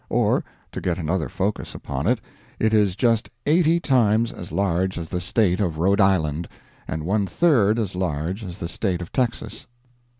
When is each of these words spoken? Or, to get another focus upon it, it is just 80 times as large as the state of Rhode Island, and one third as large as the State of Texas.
Or, 0.09 0.43
to 0.71 0.81
get 0.81 0.97
another 0.97 1.29
focus 1.29 1.75
upon 1.75 2.07
it, 2.07 2.19
it 2.57 2.73
is 2.73 2.95
just 2.95 3.29
80 3.45 3.79
times 3.81 4.33
as 4.33 4.51
large 4.51 4.97
as 4.97 5.09
the 5.09 5.19
state 5.19 5.59
of 5.59 5.77
Rhode 5.77 6.01
Island, 6.01 6.47
and 6.87 7.05
one 7.05 7.27
third 7.27 7.77
as 7.77 7.93
large 7.93 8.43
as 8.43 8.57
the 8.57 8.67
State 8.67 9.03
of 9.03 9.11
Texas. 9.11 9.67